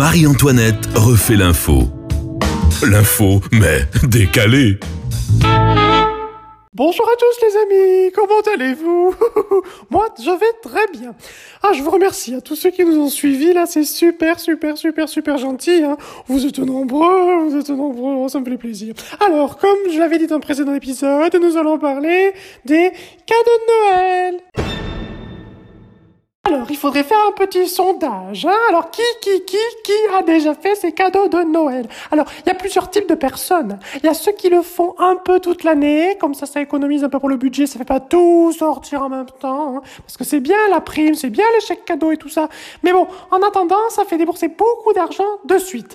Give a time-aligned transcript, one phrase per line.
[0.00, 1.82] Marie-Antoinette refait l'info.
[2.90, 4.80] L'info, mais décalée.
[6.72, 9.14] Bonjour à tous les amis, comment allez-vous?
[9.90, 11.14] Moi, je vais très bien.
[11.62, 14.78] Ah, je vous remercie à tous ceux qui nous ont suivis, là, c'est super, super,
[14.78, 15.84] super, super gentil.
[15.84, 15.98] Hein.
[16.28, 18.94] Vous êtes nombreux, vous êtes nombreux, oh, ça me fait plaisir.
[19.22, 22.32] Alors, comme je l'avais dit dans le précédent épisode, nous allons parler
[22.64, 22.90] des
[23.26, 24.89] cadeaux de Noël.
[26.52, 28.44] Alors, il faudrait faire un petit sondage.
[28.44, 31.86] Hein Alors, qui, qui, qui, qui a déjà fait ses cadeaux de Noël?
[32.10, 33.78] Alors, il y a plusieurs types de personnes.
[33.94, 37.04] Il y a ceux qui le font un peu toute l'année, comme ça, ça économise
[37.04, 39.76] un peu pour le budget, ça fait pas tout sortir en même temps.
[39.76, 42.48] Hein parce que c'est bien la prime, c'est bien les chèques cadeaux et tout ça.
[42.82, 45.94] Mais bon, en attendant, ça fait débourser beaucoup d'argent de suite.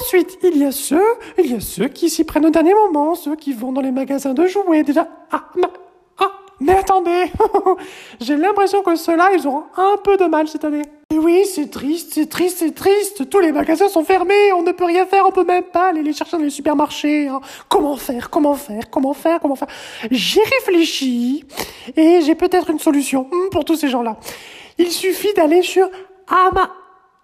[0.00, 1.06] Ensuite, il y a ceux,
[1.38, 3.92] il y a ceux qui s'y prennent au dernier moment, ceux qui vont dans les
[3.92, 4.82] magasins de jouets.
[4.82, 5.44] Déjà, ah,
[6.60, 7.26] mais attendez,
[8.20, 10.82] j'ai l'impression que ceux-là, ils auront un peu de mal cette année.
[11.10, 13.28] Et oui, c'est triste, c'est triste, c'est triste.
[13.28, 16.02] Tous les magasins sont fermés, on ne peut rien faire, on peut même pas aller
[16.02, 17.28] les chercher dans les supermarchés.
[17.28, 17.40] Hein.
[17.68, 19.68] Comment faire, comment faire, comment faire, comment faire?
[20.10, 21.44] J'ai réfléchi
[21.96, 24.16] et j'ai peut-être une solution hmm, pour tous ces gens-là.
[24.78, 25.88] Il suffit d'aller sur
[26.26, 26.70] Ama...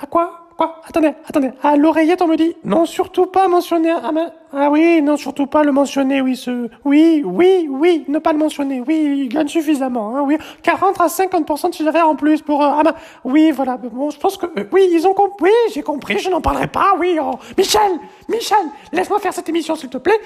[0.00, 0.41] À quoi?
[0.86, 1.50] Attendez, attendez.
[1.62, 3.90] À l'oreillette, on me dit non, surtout pas mentionner.
[3.90, 4.10] Ah,
[4.52, 6.20] ah oui, non, surtout pas le mentionner.
[6.20, 6.68] Oui, ce.
[6.84, 8.82] Oui, oui, oui, ne pas le mentionner.
[8.86, 10.16] Oui, il gagne suffisamment.
[10.16, 12.62] Hein, oui, 40 à 50% de chiffre d'affaires en plus pour.
[12.62, 13.76] Euh, ah ben, oui, voilà.
[13.76, 15.50] Bon, je pense que euh, oui, ils ont compris.
[15.50, 16.18] Oui, j'ai compris.
[16.18, 16.94] Je n'en parlerai pas.
[16.98, 17.38] Oui, oh.
[17.56, 17.92] Michel,
[18.28, 18.58] Michel,
[18.92, 20.20] laisse-moi faire cette émission, s'il te plaît.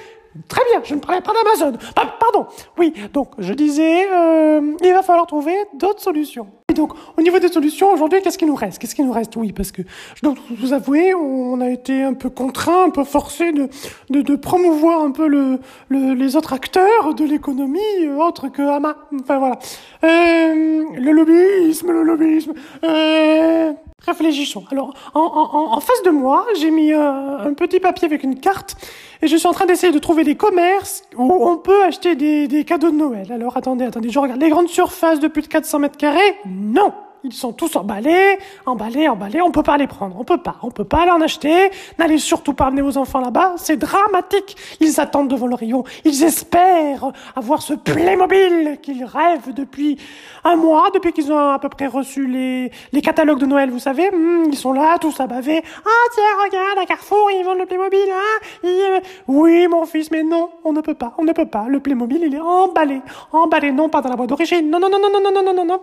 [0.49, 1.79] Très bien, je ne parlais pas d'Amazon.
[1.97, 2.47] Ah, pardon.
[2.77, 6.49] Oui, donc je disais, euh, il va falloir trouver d'autres solutions.
[6.77, 8.79] Donc, au niveau des solutions, aujourd'hui, qu'est-ce qui nous reste?
[8.79, 9.35] Qu'est-ce qui nous reste?
[9.37, 9.83] Oui, parce que
[10.15, 13.69] je dois vous avouer, on a été un peu contraint, un peu forcé de,
[14.11, 18.63] de, de promouvoir un peu le, le, les autres acteurs de l'économie, euh, autres que
[18.63, 18.97] Ama.
[19.21, 19.59] Enfin voilà.
[20.05, 22.53] Euh, le lobbyisme, le lobbyisme.
[22.85, 23.73] Euh,
[24.05, 24.65] Réfléchissons.
[24.71, 28.77] Alors, en, face de moi, j'ai mis un, un, petit papier avec une carte
[29.23, 32.47] et je suis en train d'essayer de trouver des commerces où on peut acheter des,
[32.47, 33.33] des cadeaux de Noël.
[33.33, 34.41] Alors, attendez, attendez, je regarde.
[34.41, 36.37] Les grandes surfaces de plus de 400 mètres carrés?
[36.45, 36.93] Non
[37.25, 39.41] ils sont tous emballés, emballés, emballés.
[39.41, 40.17] On peut pas les prendre.
[40.19, 40.57] On peut pas.
[40.63, 41.71] On peut pas aller en acheter.
[41.99, 43.55] N'allez surtout pas amener vos enfants là-bas.
[43.57, 44.57] C'est dramatique.
[44.81, 45.85] Ils attendent devant le rayon.
[46.05, 49.99] Ils espèrent avoir ce Playmobil qu'ils rêvent depuis
[50.45, 53.79] un mois, depuis qu'ils ont à peu près reçu les, les catalogues de Noël, vous
[53.79, 54.11] savez.
[54.11, 55.63] Hmm, ils sont là, tous à baver.
[55.85, 59.01] Ah, tiens, regarde, à Carrefour, ils vendent le Playmobil, hein.
[59.27, 61.15] Oui, mon fils, mais non, on ne peut pas.
[61.19, 61.67] On ne peut pas.
[61.69, 63.01] Le Playmobil, il est emballé.
[63.33, 64.71] Emballé, non pas dans la boîte d'origine.
[64.71, 65.81] Non, non, non, non, non, non, non, non, non.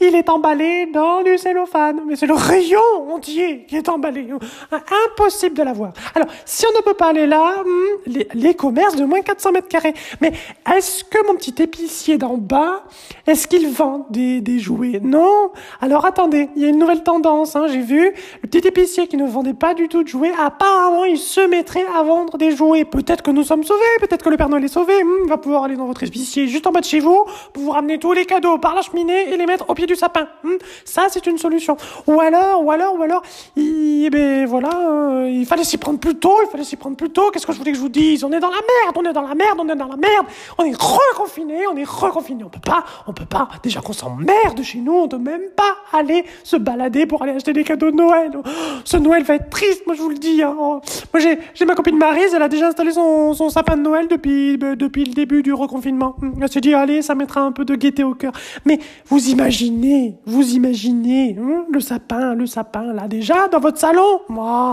[0.00, 2.00] Il est emballé dans du cellophane.
[2.06, 2.80] Mais c'est le rayon
[3.12, 4.28] entier qui est emballé.
[5.06, 5.92] Impossible de l'avoir.
[6.14, 9.68] Alors, si on ne peut pas aller là, hmm, les, commerces de moins 400 mètres
[9.68, 9.94] carrés.
[10.20, 10.32] Mais
[10.74, 12.84] est-ce que mon petit épicier d'en bas,
[13.26, 15.00] est-ce qu'il vend des, des jouets?
[15.02, 15.50] Non.
[15.80, 17.56] Alors attendez, il y a une nouvelle tendance.
[17.56, 20.32] Hein, J'ai vu le petit épicier qui ne vendait pas du tout de jouets.
[20.38, 22.84] Apparemment, il se mettrait à vendre des jouets.
[22.84, 23.80] Peut-être que nous sommes sauvés.
[24.00, 25.02] Peut-être que le Père Noël est sauvé.
[25.02, 27.70] Hmm, va pouvoir aller dans votre épicier juste en bas de chez vous pour vous
[27.70, 30.28] ramener tous les cadeaux par la cheminée et les mettre au pied du sapin.
[30.42, 31.76] Hmm, ça, c'est une solution.
[32.06, 33.22] Ou alors, ou alors, ou alors,
[33.56, 36.96] il, eh ben voilà, euh, il fallait s'y prendre plus tôt, il fallait s'y prendre
[36.96, 37.30] plus tôt.
[37.32, 38.24] Qu'est-ce que je voulais que je vous dise?
[38.24, 40.26] On est dans la merde, on est dans la merde, on est dans la merde.
[40.58, 42.44] On est reconfiné, on est reconfiné.
[42.44, 43.48] On peut pas, on peut pas.
[43.62, 47.52] Déjà qu'on s'emmerde chez nous, on peut même pas aller se balader pour aller acheter
[47.52, 48.32] des cadeaux de Noël.
[48.34, 48.42] Oh,
[48.84, 50.42] ce Noël va être triste, moi je vous le dis.
[50.42, 50.54] Hein.
[50.58, 50.80] Oh,
[51.12, 51.22] moi
[51.54, 55.04] j'ai, ma copine Marise, elle a déjà installé son, sapin de Noël depuis, ben, depuis
[55.04, 56.16] le début du reconfinement.
[56.40, 58.32] Elle s'est dit, allez, ça mettra un peu de gaieté au cœur.
[58.64, 59.53] Mais vous imaginez
[60.26, 64.20] vous imaginez hein, le sapin, le sapin là déjà dans votre salon?
[64.28, 64.72] Moi,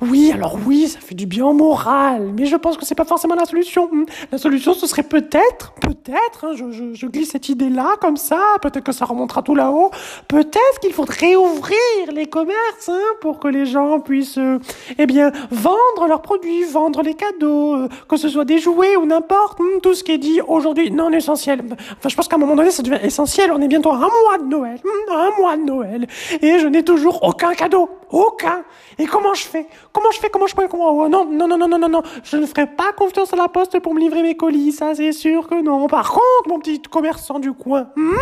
[0.00, 3.04] oui, alors oui, ça fait du bien au moral, mais je pense que c'est pas
[3.04, 3.90] forcément la solution.
[3.92, 4.04] Hein.
[4.32, 8.92] La solution, ce serait peut-être, peut-être, hein, je, glisse cette idée-là comme ça, peut-être que
[8.92, 9.90] ça remontera tout là-haut.
[10.28, 11.76] Peut-être qu'il faudrait ouvrir
[12.12, 12.90] les commerces
[13.20, 14.58] pour que les gens puissent, euh,
[14.98, 19.04] eh bien, vendre leurs produits, vendre les cadeaux, euh, que ce soit des jouets ou
[19.06, 21.62] n'importe, tout ce qui est dit aujourd'hui non essentiel.
[21.70, 23.52] Enfin, je pense qu'à un moment donné, ça devient essentiel.
[23.52, 26.06] On est bientôt un mois de Noël, hmm, un mois de Noël,
[26.42, 28.64] et je n'ai toujours aucun cadeau, aucun.
[28.98, 29.66] Et comment je fais?
[29.92, 30.30] Comment je fais?
[30.30, 30.90] Comment je peux comment...
[30.90, 33.48] Oh, non, non, non, non, non, non, non, je ne ferai pas confiance à la
[33.48, 35.86] poste pour me livrer mes colis, ça c'est sûr que non.
[35.88, 38.14] Par contre, mon petit commerçant du coin, hmm,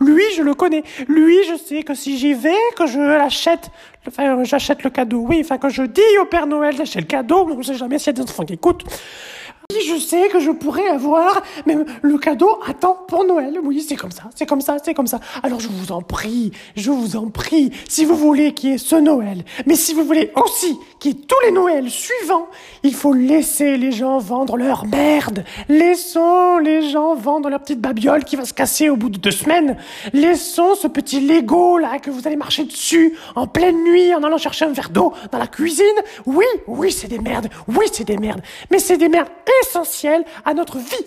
[0.00, 0.82] lui, je le connais.
[1.08, 3.70] Lui, je sais que si j'y vais, que je l'achète,
[4.06, 7.48] enfin, j'achète le cadeau, oui, enfin, que je dis au Père Noël d'acheter le cadeau,
[7.50, 8.84] on ne sait jamais s'il y a des enfants qui écoutent.
[9.70, 13.58] Je sais que je pourrais avoir même le cadeau à temps pour Noël.
[13.62, 15.20] Oui, c'est comme ça, c'est comme ça, c'est comme ça.
[15.42, 18.78] Alors je vous en prie, je vous en prie, si vous voulez qu'il y ait
[18.78, 22.46] ce Noël, mais si vous voulez aussi qu'il y ait tous les Noëls suivants,
[22.82, 25.44] il faut laisser les gens vendre leur merde.
[25.68, 29.30] Laissons les gens vendre leur petite babiole qui va se casser au bout de deux
[29.30, 29.76] semaines.
[30.12, 34.38] Laissons ce petit Lego là que vous allez marcher dessus en pleine nuit en allant
[34.38, 35.84] chercher un verre d'eau dans la cuisine.
[36.26, 37.48] Oui, oui, c'est des merdes.
[37.68, 38.42] Oui, c'est des merdes.
[38.70, 39.28] Mais c'est des merdes
[39.62, 41.06] essentiel à notre vie.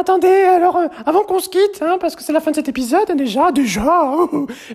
[0.00, 2.68] Attendez, alors euh, avant qu'on se quitte, hein, parce que c'est la fin de cet
[2.68, 4.10] épisode déjà, déjà,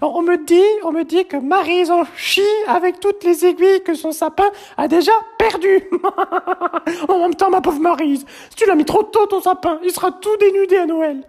[0.01, 3.95] on me dit, on me dit que Marie en chie avec toutes les aiguilles que
[3.95, 5.89] son sapin a déjà perdu.
[7.07, 9.89] en même temps, ma pauvre Marise, si tu l'as mis trop tôt ton sapin, il
[9.89, 11.23] sera tout dénudé à Noël.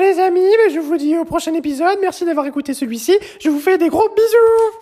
[0.00, 1.98] Bah, les amis, bah, je vous dis au prochain épisode.
[2.00, 3.18] Merci d'avoir écouté celui-ci.
[3.38, 4.80] Je vous fais des gros bisous.